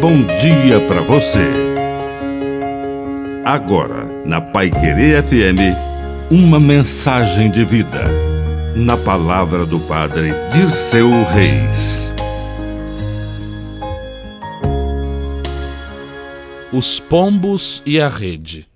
[0.00, 1.46] bom dia para você.
[3.44, 5.76] Agora, na Pai Querer FM,
[6.30, 8.06] uma mensagem de vida.
[8.74, 12.10] Na palavra do Padre Dirceu Reis.
[16.72, 18.66] Os pombos e a rede.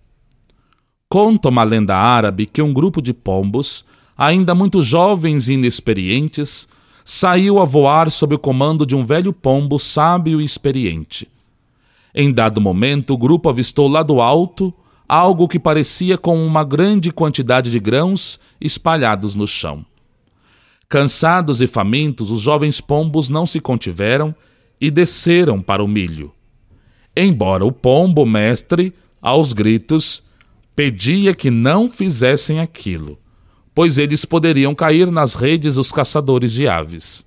[1.08, 3.82] Conta uma lenda árabe que um grupo de pombos,
[4.14, 6.68] ainda muito jovens e inexperientes,
[7.04, 11.28] saiu a voar sob o comando de um velho pombo sábio e experiente.
[12.14, 14.72] Em dado momento, o grupo avistou lá do alto
[15.06, 19.84] algo que parecia com uma grande quantidade de grãos espalhados no chão.
[20.88, 24.34] Cansados e famintos, os jovens pombos não se contiveram
[24.80, 26.32] e desceram para o milho.
[27.14, 30.22] Embora o pombo mestre, aos gritos,
[30.74, 33.18] pedia que não fizessem aquilo
[33.74, 37.26] pois eles poderiam cair nas redes dos caçadores de aves.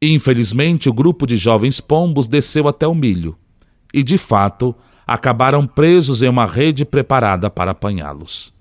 [0.00, 3.36] Infelizmente, o grupo de jovens pombos desceu até o milho
[3.92, 4.74] e, de fato,
[5.06, 8.52] acabaram presos em uma rede preparada para apanhá-los.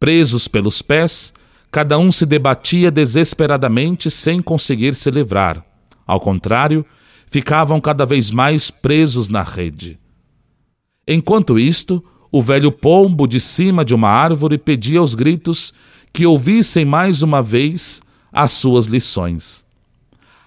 [0.00, 1.32] Presos pelos pés,
[1.70, 5.64] cada um se debatia desesperadamente sem conseguir se livrar.
[6.06, 6.84] Ao contrário,
[7.26, 9.98] ficavam cada vez mais presos na rede.
[11.06, 15.74] Enquanto isto, o velho pombo de cima de uma árvore pedia aos gritos
[16.10, 18.00] que ouvissem mais uma vez
[18.32, 19.66] as suas lições.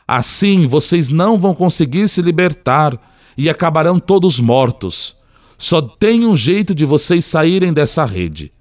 [0.07, 2.99] Assim vocês não vão conseguir se libertar
[3.37, 5.15] e acabarão todos mortos.
[5.59, 8.51] Só tem um jeito de vocês saírem dessa rede.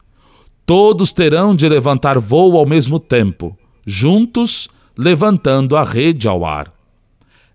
[0.67, 6.72] Todos terão de levantar voo ao mesmo tempo, juntos levantando a rede ao ar.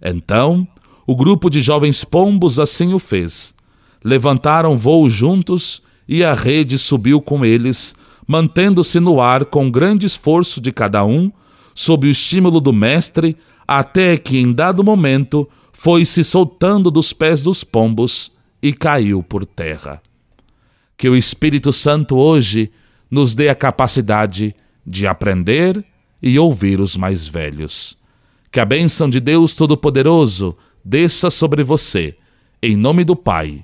[0.02, 0.68] Então,
[1.06, 3.54] o grupo de jovens pombos assim o fez
[4.04, 7.96] levantaram voo juntos e a rede subiu com eles,
[8.28, 11.32] mantendo-se no ar com grande esforço de cada um,
[11.76, 17.44] sob o estímulo do mestre, até que em dado momento foi se soltando dos pés
[17.44, 20.02] dos pombos e caiu por terra.
[20.98, 22.72] Que o Espírito Santo hoje
[23.10, 24.54] nos dê a capacidade
[24.86, 25.86] de aprender
[26.22, 27.98] e ouvir os mais velhos.
[28.52, 32.16] Que a bênção de Deus Todo-Poderoso desça sobre você,
[32.62, 33.64] em nome do Pai